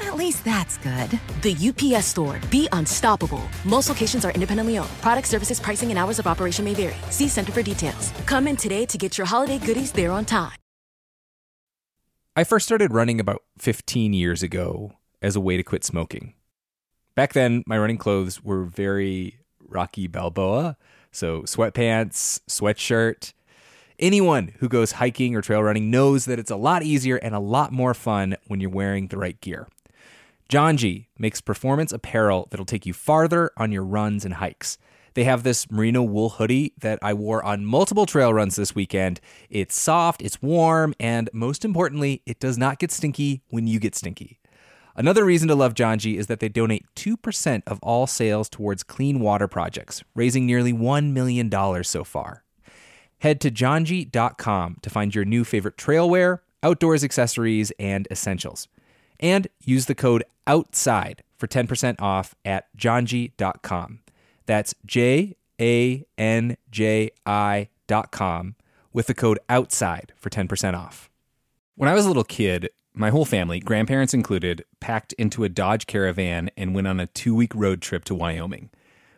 [0.00, 1.18] At least that's good.
[1.42, 2.40] The UPS store.
[2.50, 3.42] Be unstoppable.
[3.64, 4.90] Most locations are independently owned.
[5.00, 6.96] Product services, pricing, and hours of operation may vary.
[7.10, 8.12] See Center for details.
[8.26, 10.52] Come in today to get your holiday goodies there on time.
[12.38, 16.34] I first started running about 15 years ago as a way to quit smoking.
[17.14, 20.76] Back then, my running clothes were very Rocky Balboa.
[21.12, 23.32] So, sweatpants, sweatshirt.
[23.98, 27.40] Anyone who goes hiking or trail running knows that it's a lot easier and a
[27.40, 29.66] lot more fun when you're wearing the right gear.
[30.48, 34.78] Janji makes performance apparel that'll take you farther on your runs and hikes.
[35.14, 39.20] They have this merino wool hoodie that I wore on multiple trail runs this weekend.
[39.48, 43.94] It's soft, it's warm, and most importantly, it does not get stinky when you get
[43.94, 44.38] stinky.
[44.94, 49.20] Another reason to love Janji is that they donate 2% of all sales towards clean
[49.20, 51.50] water projects, raising nearly $1 million
[51.82, 52.44] so far.
[53.18, 58.68] Head to janji.com to find your new favorite trail wear, outdoors accessories, and essentials.
[59.20, 64.00] And use the code OUTSIDE for 10% off at janji.com.
[64.46, 68.54] That's J A N J I dot com
[68.92, 71.10] with the code OUTSIDE for 10% off.
[71.74, 75.86] When I was a little kid, my whole family, grandparents included, packed into a Dodge
[75.86, 78.70] Caravan and went on a two week road trip to Wyoming.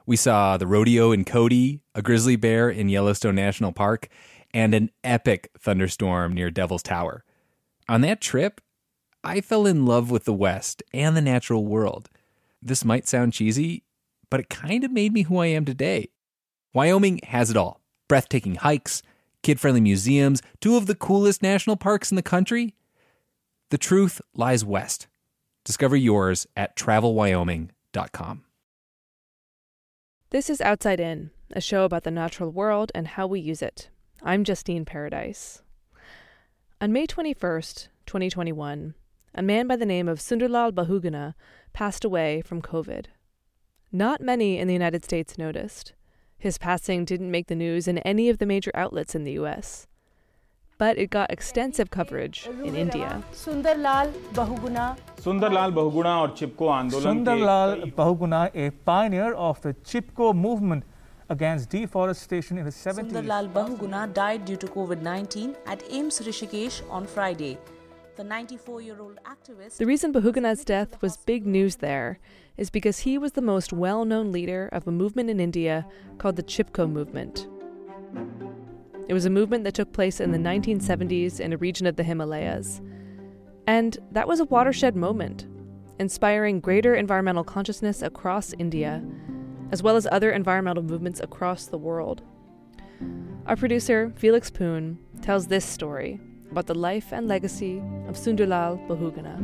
[0.04, 4.08] We saw the rodeo in Cody, a grizzly bear in Yellowstone National Park,
[4.52, 7.24] and an epic thunderstorm near Devil's Tower.
[7.88, 8.60] On that trip,
[9.24, 12.08] I fell in love with the West and the natural world.
[12.62, 13.84] This might sound cheesy,
[14.30, 16.10] but it kind of made me who I am today.
[16.72, 19.02] Wyoming has it all breathtaking hikes,
[19.42, 22.74] kid friendly museums, two of the coolest national parks in the country.
[23.70, 25.08] The truth lies west.
[25.64, 28.44] Discover yours at travelwyoming.com.
[30.30, 33.90] This is Outside In, a show about the natural world and how we use it.
[34.22, 35.62] I'm Justine Paradis.
[36.80, 38.94] On May 21st, 2021,
[39.38, 41.34] a man by the name of Sunderlal Bahuguna
[41.72, 43.04] passed away from COVID.
[43.92, 45.92] Not many in the United States noticed.
[46.36, 49.86] His passing didn't make the news in any of the major outlets in the US.
[50.76, 53.22] But it got extensive coverage in India.
[53.32, 54.98] Sunderlal Bahuguna.
[55.20, 57.06] Sunderlal Bahuguna or Chipko Andolan.
[57.08, 60.82] Sunderlal Bahuguna, a pioneer of the Chipko movement
[61.28, 63.12] against deforestation in the 70s.
[63.12, 67.56] Sunderlal Bahuguna died due to COVID 19 at AIIMS Rishikesh on Friday.
[68.18, 69.76] The 94 year old activist.
[69.76, 72.18] The reason Bahuguna's death was big news there
[72.56, 75.86] is because he was the most well known leader of a movement in India
[76.18, 77.46] called the Chipko movement.
[79.06, 82.02] It was a movement that took place in the 1970s in a region of the
[82.02, 82.80] Himalayas.
[83.68, 85.46] And that was a watershed moment,
[86.00, 89.00] inspiring greater environmental consciousness across India,
[89.70, 92.22] as well as other environmental movements across the world.
[93.46, 96.18] Our producer, Felix Poon, tells this story
[96.50, 97.78] about the life and legacy
[98.08, 99.36] of Sunderlal Bahuguna.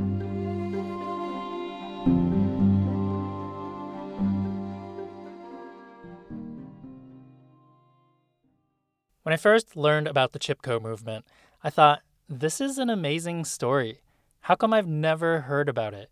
[9.23, 11.25] When I first learned about the Chipko movement,
[11.63, 14.01] I thought, this is an amazing story.
[14.41, 16.11] How come I've never heard about it?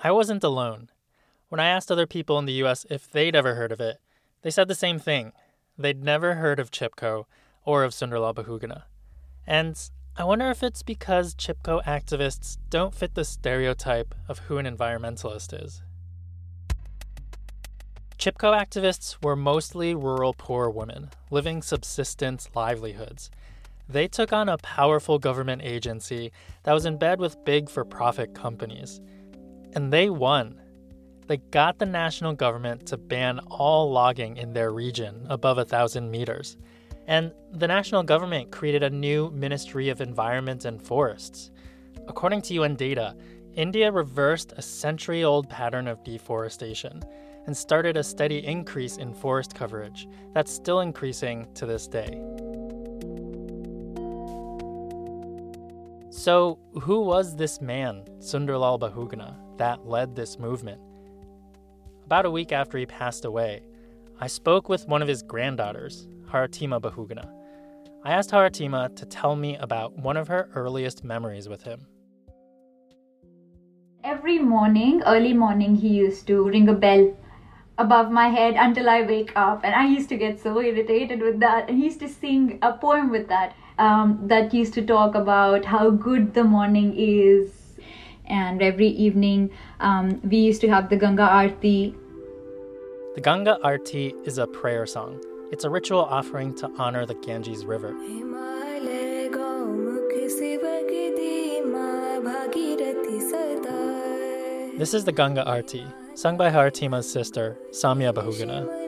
[0.00, 0.90] I wasn't alone.
[1.48, 3.98] When I asked other people in the US if they'd ever heard of it,
[4.42, 5.32] they said the same thing.
[5.78, 7.24] They'd never heard of Chipko
[7.64, 8.82] or of Sunderlal Bahuguna.
[9.46, 9.78] And
[10.18, 15.62] I wonder if it's because Chipko activists don't fit the stereotype of who an environmentalist
[15.62, 15.82] is.
[18.18, 23.30] Chipko activists were mostly rural poor women living subsistence livelihoods.
[23.90, 28.34] They took on a powerful government agency that was in bed with big for profit
[28.34, 29.02] companies.
[29.74, 30.58] And they won.
[31.26, 36.10] They got the national government to ban all logging in their region above a thousand
[36.10, 36.56] meters.
[37.06, 41.50] And the national government created a new Ministry of Environment and Forests.
[42.08, 43.16] According to UN data,
[43.54, 47.02] India reversed a century old pattern of deforestation
[47.46, 52.20] and started a steady increase in forest coverage that's still increasing to this day.
[56.10, 60.80] So, who was this man, Sunderlal Bahuguna, that led this movement?
[62.04, 63.62] About a week after he passed away,
[64.20, 67.28] I spoke with one of his granddaughters, Haritima Bahuguna.
[68.04, 71.86] I asked Haritima to tell me about one of her earliest memories with him.
[74.04, 77.16] Every morning, early morning, he used to ring a bell
[77.78, 79.64] above my head until I wake up.
[79.64, 81.68] And I used to get so irritated with that.
[81.68, 83.54] And he used to sing a poem with that.
[83.78, 87.50] um, that used to talk about how good the morning is.
[88.26, 89.50] And every evening,
[89.80, 91.94] um, we used to have the Ganga Aarti.
[93.14, 95.20] The Ganga Aarti is a prayer song.
[95.52, 97.92] It's a ritual offering to honor the Ganges River.
[104.76, 108.85] This is the Ganga Aarti, sung by Haritima's sister, Saumya Bahuguna.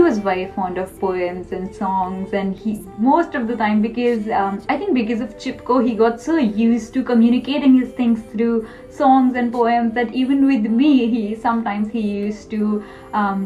[0.00, 4.30] He was very fond of poems and songs, and he most of the time because
[4.30, 8.66] um, I think because of Chipko, he got so used to communicating his things through
[8.88, 12.82] songs and poems that even with me, he sometimes he used to
[13.12, 13.44] um,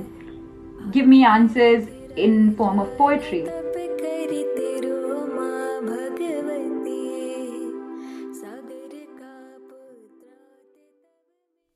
[0.93, 3.49] give me answers in form of poetry.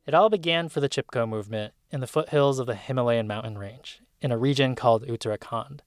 [0.07, 4.01] It all began for the Chipko movement in the foothills of the Himalayan mountain range,
[4.21, 5.81] in a region called Uttarakhand.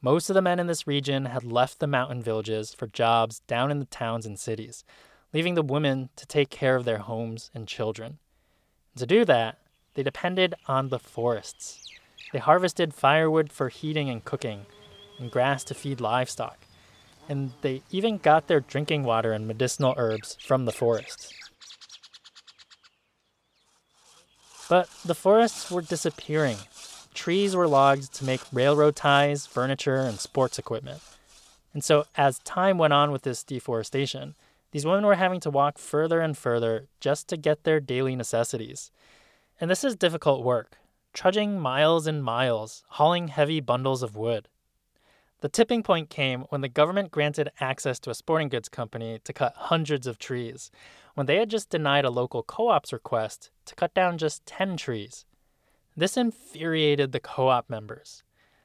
[0.00, 3.70] Most of the men in this region had left the mountain villages for jobs down
[3.70, 4.84] in the towns and cities,
[5.32, 8.18] leaving the women to take care of their homes and children.
[8.94, 9.58] And to do that,
[9.94, 11.84] they depended on the forests.
[12.32, 14.66] They harvested firewood for heating and cooking,
[15.18, 16.58] and grass to feed livestock.
[17.28, 21.32] And they even got their drinking water and medicinal herbs from the forests.
[24.68, 26.58] But the forests were disappearing.
[27.18, 31.00] Trees were logged to make railroad ties, furniture, and sports equipment.
[31.74, 34.36] And so, as time went on with this deforestation,
[34.70, 38.92] these women were having to walk further and further just to get their daily necessities.
[39.60, 40.78] And this is difficult work,
[41.12, 44.46] trudging miles and miles, hauling heavy bundles of wood.
[45.40, 49.32] The tipping point came when the government granted access to a sporting goods company to
[49.32, 50.70] cut hundreds of trees,
[51.14, 54.76] when they had just denied a local co op's request to cut down just 10
[54.76, 55.24] trees.
[55.98, 58.22] This infuriated the co op members.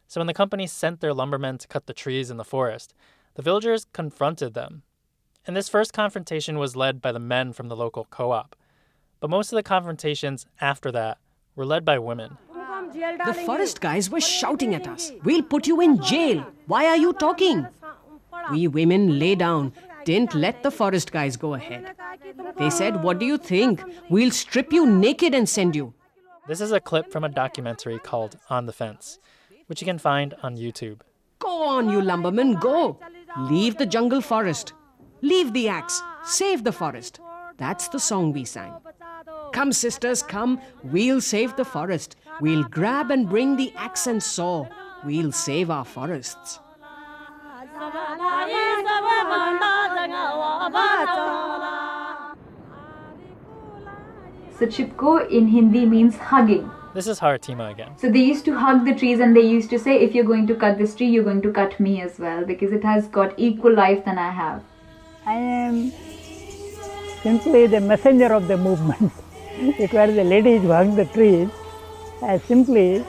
[0.07, 2.93] So when the company sent their lumbermen to cut the trees in the forest,
[3.33, 4.83] the villagers confronted them.
[5.47, 8.55] And this first confrontation was led by the men from the local co op.
[9.19, 11.17] But most of the confrontations after that
[11.55, 12.37] were led by women.
[12.93, 15.11] The forest guys were shouting at us.
[15.23, 16.45] We'll put you in jail.
[16.67, 17.65] Why are you talking?
[18.51, 19.73] We women lay down,
[20.05, 21.95] didn't let the forest guys go ahead.
[22.59, 23.81] They said, What do you think?
[24.11, 25.95] We'll strip you naked and send you.
[26.45, 29.17] This is a clip from a documentary called On the Fence,
[29.67, 30.99] which you can find on YouTube.
[31.39, 32.99] Go on, you lumbermen, go.
[33.39, 34.73] Leave the jungle forest.
[35.21, 36.01] Leave the axe.
[36.25, 37.21] Save the forest.
[37.57, 38.73] That's the song we sang.
[39.53, 40.59] Come, sisters, come.
[40.83, 42.17] We'll save the forest.
[42.41, 44.67] We'll grab and bring the axe and saw.
[45.05, 46.59] We'll save our forests.
[54.63, 56.71] So Chipko in Hindi means hugging.
[56.93, 57.97] This is Haritima again.
[57.97, 60.47] So they used to hug the trees and they used to say, if you're going
[60.47, 63.33] to cut this tree, you're going to cut me as well because it has got
[63.37, 64.63] equal life than I have.
[65.25, 65.91] I am
[67.23, 69.11] simply the messenger of the movement.
[69.57, 71.49] it were the ladies who hugged the trees.
[72.21, 73.03] I simply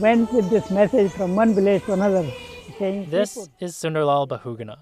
[0.00, 2.28] went with this message from one village to another.
[2.80, 4.78] Saying, this is Sunderlal Bahuguna,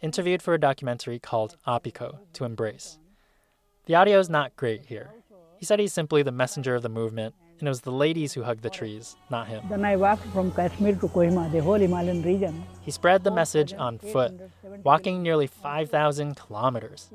[0.00, 2.98] interviewed for a documentary called Appiko to Embrace.
[3.86, 5.10] The audio is not great here.
[5.58, 8.44] He said he's simply the messenger of the movement, and it was the ladies who
[8.44, 9.64] hugged the trees, not him.
[9.68, 12.62] Then I walked from Kashmir to Kohima, the whole Himalayan region.
[12.80, 14.40] He spread the message on foot,
[14.84, 17.10] walking nearly 5,000 kilometers.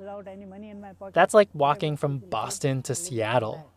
[1.14, 3.70] That's like walking from Boston to Seattle.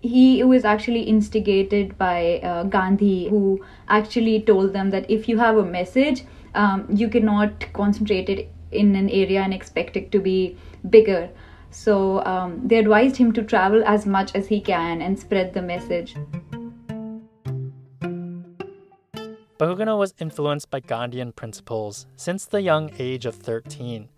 [0.00, 5.56] He was actually instigated by uh, Gandhi, who actually told them that if you have
[5.56, 6.24] a message,
[6.54, 10.56] um, you cannot concentrate it in an area and expect it to be
[10.90, 11.30] bigger.
[11.70, 15.62] So um, they advised him to travel as much as he can and spread the
[15.62, 16.14] message.
[19.58, 24.08] Bahuguna was influenced by Gandhian principles since the young age of 13.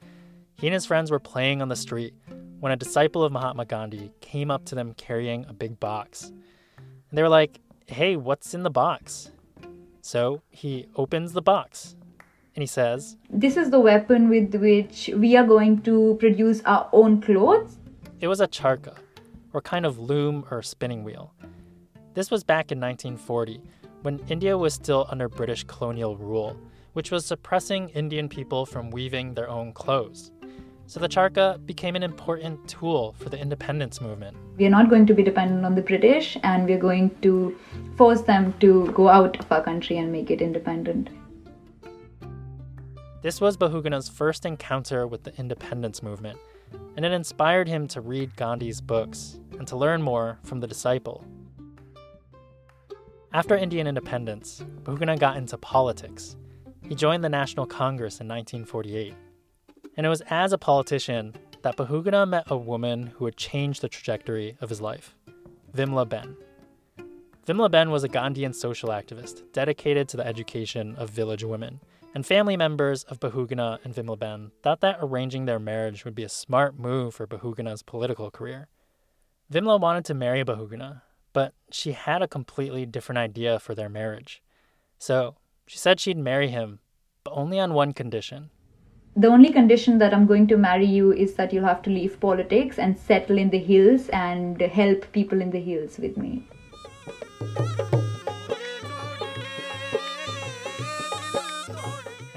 [0.59, 2.15] He and his friends were playing on the street
[2.61, 6.31] when a disciple of Mahatma Gandhi came up to them carrying a big box.
[6.77, 9.33] And they were like, hey, what's in the box?
[10.03, 11.97] So he opens the box
[12.55, 16.89] and he says, This is the weapon with which we are going to produce our
[16.93, 17.79] own clothes.
[18.21, 18.97] It was a charka,
[19.53, 21.33] or kind of loom or spinning wheel.
[22.15, 23.63] This was back in 1940,
[24.03, 26.57] when India was still under British colonial rule,
[26.95, 30.33] which was suppressing Indian people from weaving their own clothes.
[30.87, 34.37] So the charka became an important tool for the independence movement.
[34.59, 37.57] We are not going to be dependent on the British, and we're going to
[37.97, 41.11] force them to go out of our country and make it independent.
[43.23, 46.39] This was Bahuguna's first encounter with the independence movement,
[46.97, 51.23] and it inspired him to read Gandhi's books and to learn more from the disciple.
[53.35, 56.39] After Indian independence, Bahuguna got into politics.
[56.89, 59.15] He joined the National Congress in 1948.
[59.99, 63.89] And it was as a politician that Bahuguna met a woman who would change the
[63.91, 65.15] trajectory of his life
[65.77, 66.37] Vimla Ben.
[67.47, 71.81] Vimla Ben was a Gandhian social activist dedicated to the education of village women,
[72.15, 76.25] and family members of Bahuguna and Vimla Ben thought that arranging their marriage would be
[76.25, 78.69] a smart move for Bahuguna's political career.
[79.53, 81.03] Vimla wanted to marry Bahuguna,
[81.33, 84.43] but she had a completely different idea for their marriage.
[84.99, 85.37] So
[85.67, 86.81] she said she'd marry him,
[87.25, 88.51] but only on one condition.
[89.17, 92.21] The only condition that I'm going to marry you is that you'll have to leave
[92.21, 96.47] politics and settle in the hills and help people in the hills with me.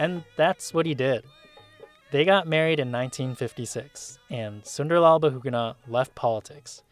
[0.04, 1.24] And that's what he did.
[2.12, 6.84] They got married in 1956, and Sunderlal Bahuguna left politics.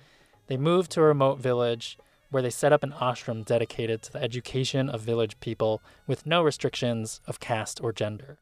[0.48, 1.98] They moved to a remote village
[2.30, 6.42] where they set up an ashram dedicated to the education of village people with no
[6.42, 8.38] restrictions of caste or gender.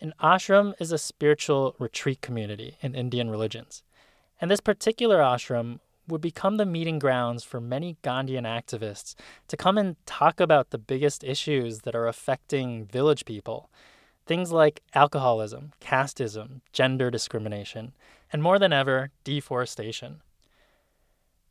[0.00, 3.82] An ashram is a spiritual retreat community in Indian religions,
[4.40, 9.14] and this particular ashram would become the meeting grounds for many Gandhian activists
[9.48, 13.70] to come and talk about the biggest issues that are affecting village people.
[14.26, 17.92] Things like alcoholism, casteism, gender discrimination,
[18.32, 20.20] and more than ever, deforestation.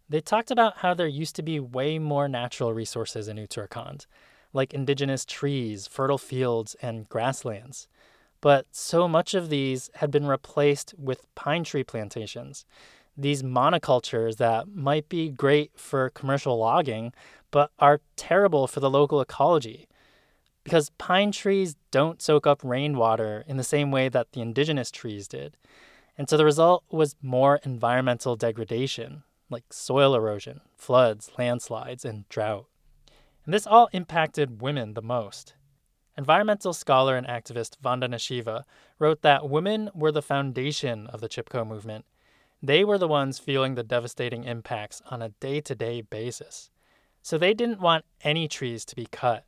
[0.07, 4.05] They talked about how there used to be way more natural resources in Uttarakhand,
[4.53, 7.87] like indigenous trees, fertile fields, and grasslands.
[8.39, 12.65] But so much of these had been replaced with pine tree plantations,
[13.17, 17.13] these monocultures that might be great for commercial logging,
[17.51, 19.87] but are terrible for the local ecology.
[20.63, 25.27] Because pine trees don't soak up rainwater in the same way that the indigenous trees
[25.27, 25.57] did.
[26.17, 32.65] And so the result was more environmental degradation, like soil erosion, floods, landslides, and drought.
[33.45, 35.53] And this all impacted women the most.
[36.17, 38.65] Environmental scholar and activist Vandana Shiva
[38.99, 42.05] wrote that women were the foundation of the Chipko movement
[42.67, 46.69] they were the ones feeling the devastating impacts on a day to day basis.
[47.21, 49.45] So they didn't want any trees to be cut.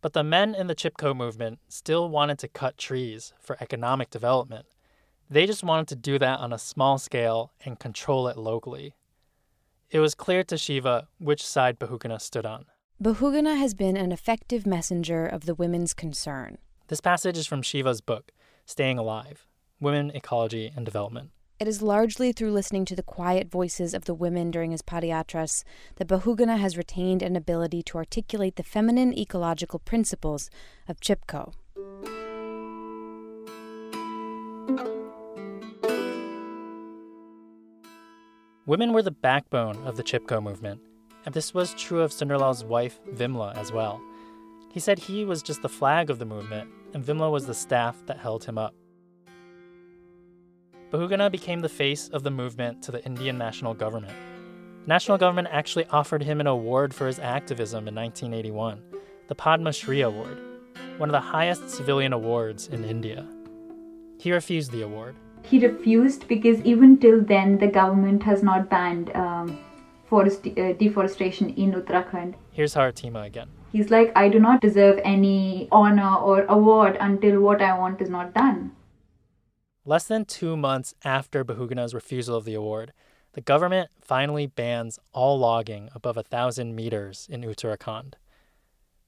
[0.00, 4.66] But the men in the Chipko movement still wanted to cut trees for economic development.
[5.28, 8.94] They just wanted to do that on a small scale and control it locally.
[9.90, 12.64] It was clear to Shiva which side Bahuguna stood on.
[13.02, 16.58] Bahuguna has been an effective messenger of the women's concern.
[16.88, 18.32] This passage is from Shiva's book,
[18.66, 19.46] Staying Alive
[19.80, 21.30] Women, Ecology, and Development.
[21.60, 25.62] It is largely through listening to the quiet voices of the women during his padayatras
[25.96, 30.48] that Bahuguna has retained an ability to articulate the feminine ecological principles
[30.88, 31.52] of Chipko.
[38.64, 40.80] Women were the backbone of the Chipko movement,
[41.26, 44.00] and this was true of Sunderlal's wife, Vimla, as well.
[44.72, 48.02] He said he was just the flag of the movement, and Vimla was the staff
[48.06, 48.74] that held him up.
[50.90, 54.12] Bahuguna became the face of the movement to the Indian national government.
[54.82, 58.82] The national government actually offered him an award for his activism in 1981,
[59.28, 60.36] the Padma Shri Award,
[60.96, 63.24] one of the highest civilian awards in India.
[64.18, 65.14] He refused the award.
[65.44, 69.60] He refused because even till then, the government has not banned um,
[70.06, 72.34] forest uh, deforestation in Uttarakhand.
[72.50, 73.48] Here's Haritima again.
[73.70, 78.10] He's like, I do not deserve any honor or award until what I want is
[78.10, 78.72] not done.
[79.86, 82.92] Less than two months after Bahuguna's refusal of the award,
[83.32, 88.14] the government finally bans all logging above a thousand meters in Uttarakhand.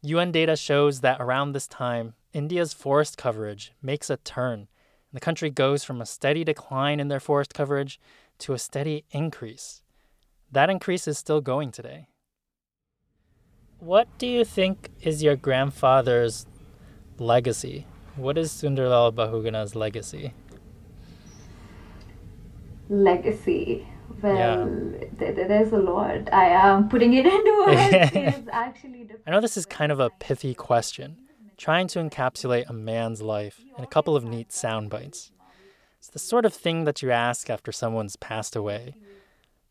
[0.00, 4.68] UN data shows that around this time, India's forest coverage makes a turn, and
[5.12, 8.00] the country goes from a steady decline in their forest coverage
[8.38, 9.82] to a steady increase.
[10.50, 12.08] That increase is still going today.
[13.78, 16.46] What do you think is your grandfather's
[17.18, 17.86] legacy?
[18.16, 20.32] What is Sunderlal Bahuguna's legacy?
[22.88, 23.86] Legacy.
[24.22, 24.98] Well, yeah.
[25.18, 26.32] th- th- there's a lot.
[26.32, 28.48] I am putting it into words.
[28.52, 29.08] actually.
[29.26, 31.18] I know this is kind of a pithy question,
[31.56, 35.32] trying to encapsulate a man's life in a couple of neat sound bites.
[35.98, 38.94] It's the sort of thing that you ask after someone's passed away.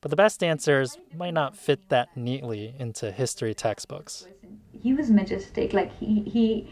[0.02, 4.26] But the best answers might not fit that neatly into history textbooks.
[4.72, 5.74] He was majestic.
[5.74, 6.72] Like he, he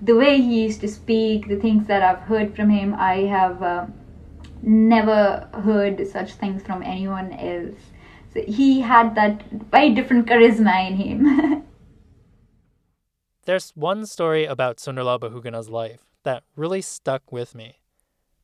[0.00, 3.62] the way he used to speak, the things that I've heard from him, I have.
[3.62, 3.86] Uh,
[4.62, 7.78] never heard such things from anyone else.
[8.34, 11.64] So he had that very different charisma in him.
[13.44, 17.80] There's one story about Sunderlal Bahuguna's life that really stuck with me.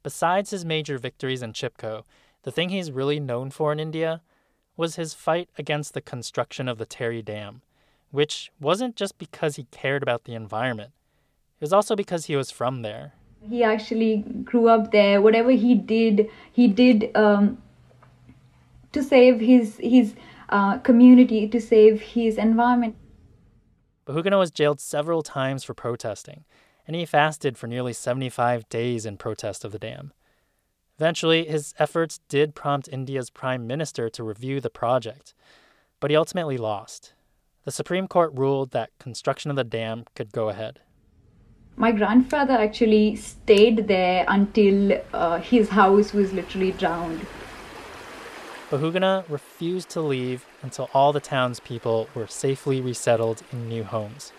[0.02, 2.04] Besides his major victories in Chipko,
[2.42, 4.23] the thing he's really known for in India
[4.76, 7.62] was his fight against the construction of the Tehri Dam,
[8.11, 10.92] which wasn't just because he cared about the environment,
[11.61, 13.12] it was also because he was from there.
[13.49, 15.21] He actually grew up there.
[15.21, 17.59] Whatever he did, he did um,
[18.93, 20.15] to save his his
[20.49, 22.97] uh, community, to save his environment.
[24.07, 26.45] Bahuguna was jailed several times for protesting,
[26.87, 30.13] and he fasted for nearly 75 days in protest of the dam.
[30.99, 35.35] Eventually, his efforts did prompt India's prime minister to review the project,
[35.99, 37.15] but he ultimately lost.
[37.65, 40.81] The Supreme Court ruled that construction of the dam could go ahead.
[41.76, 47.26] My grandfather actually stayed there until uh, his house was literally drowned.
[48.71, 54.33] Bahuguna refused to leave until all the townspeople were safely resettled in new homes.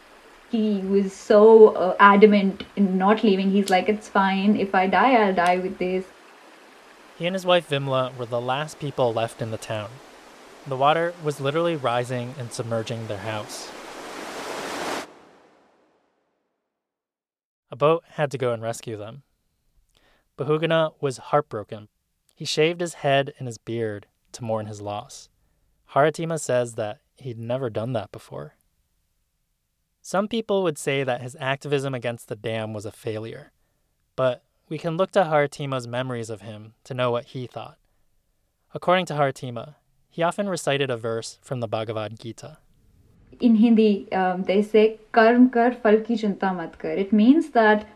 [0.50, 3.51] He was so uh, adamant in not leaving.
[3.51, 4.56] He's like, it's fine.
[4.56, 6.06] If I die, I'll die with this.
[7.18, 9.89] He and his wife Vimla were the last people left in the town.
[10.68, 13.70] The water was literally rising and submerging their house.
[17.72, 19.24] A boat had to go and rescue them.
[20.38, 21.88] Bahuguna was heartbroken.
[22.36, 25.29] He shaved his head and his beard to mourn his loss.
[25.91, 28.55] Haritima says that he'd never done that before.
[30.01, 33.51] Some people would say that his activism against the dam was a failure,
[34.15, 37.77] but we can look to Haritima's memories of him to know what he thought.
[38.74, 39.75] According to Haritima,
[40.10, 42.57] he often recited a verse from the Bhagavad Gita.
[43.39, 46.92] In Hindi, um, they say karm kar fal ki chinta mat kar.
[46.92, 47.88] It means that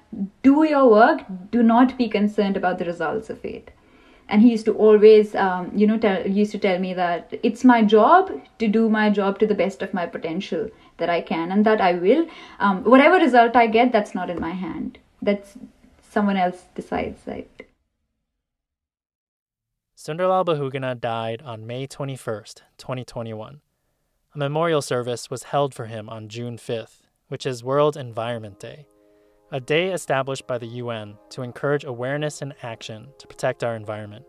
[0.44, 3.72] do your work, do not be concerned about the results of it.
[4.28, 7.64] And he used to always, um, you know, tell, used to tell me that it's
[7.64, 11.52] my job to do my job to the best of my potential that I can,
[11.52, 12.28] and that I will.
[12.60, 15.00] Um, whatever result I get, that's not in my hand.
[15.22, 15.58] That's
[16.02, 17.48] someone else decides that.
[19.98, 23.62] Sunderlal Bahuguna died on May 21st, 2021.
[24.36, 28.86] A memorial service was held for him on June 5th, which is World Environment Day,
[29.52, 34.24] a day established by the UN to encourage awareness and action to protect our environment.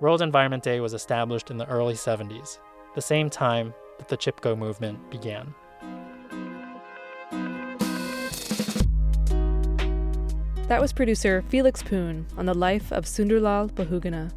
[0.00, 2.60] World Environment Day was established in the early 70s,
[2.94, 5.54] the same time that the Chipko movement began.
[10.68, 14.32] That was producer Felix Poon on the life of Sunderlal Bahuguna.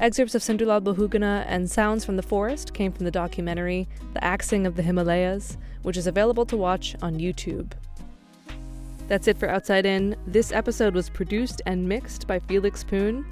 [0.00, 4.66] Excerpts of Sunderlal Bahuguna and sounds from the forest came from the documentary The Axing
[4.66, 7.72] of the Himalayas, which is available to watch on YouTube.
[9.08, 10.16] That's it for Outside In.
[10.26, 13.26] This episode was produced and mixed by Felix Poon,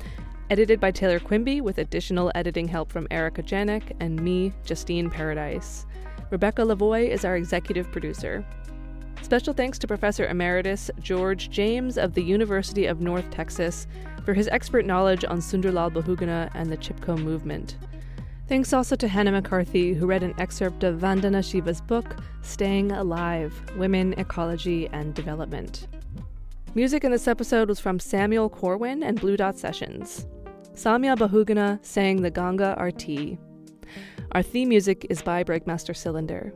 [0.50, 5.86] edited by Taylor Quimby with additional editing help from Erika Janik and me, Justine Paradis.
[6.28, 8.44] Rebecca Lavoie is our executive producer.
[9.22, 13.86] Special thanks to Professor Emeritus George James of the University of North Texas
[14.24, 17.76] for his expert knowledge on Sunderlal Bahuguna and the Chipko movement.
[18.48, 23.54] Thanks also to Hannah McCarthy, who read an excerpt of Vandana Shiva's book, Staying Alive
[23.76, 25.86] Women, Ecology, and Development.
[26.74, 30.26] Music in this episode was from Samuel Corwin and Blue Dot Sessions.
[30.72, 33.38] Saumya Bahuguna sang the Ganga Aarti.
[34.32, 36.54] Our theme music is by Breakmaster Cylinder.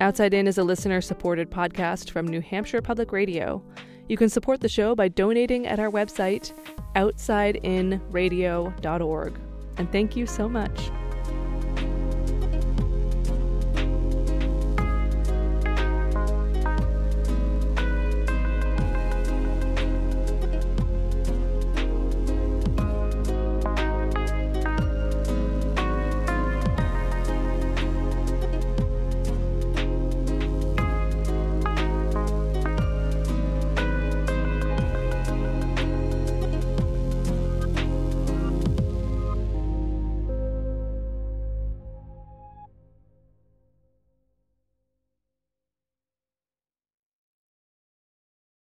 [0.00, 3.60] Outside In is a listener supported podcast from New Hampshire Public Radio.
[4.08, 6.52] You can support the show by donating at our website,
[6.94, 9.40] outsideinradio.org.
[9.76, 10.90] And thank you so much.